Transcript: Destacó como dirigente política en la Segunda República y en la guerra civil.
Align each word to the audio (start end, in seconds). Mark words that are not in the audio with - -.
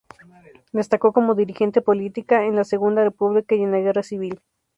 Destacó 0.71 1.13
como 1.13 1.35
dirigente 1.35 1.79
política 1.83 2.45
en 2.45 2.55
la 2.55 2.63
Segunda 2.63 3.03
República 3.03 3.53
y 3.53 3.61
en 3.61 3.69
la 3.71 3.77
guerra 3.81 4.01
civil. 4.01 4.41